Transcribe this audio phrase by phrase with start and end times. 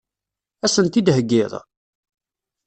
[0.65, 1.53] Ad sen-t-id-theggiḍ?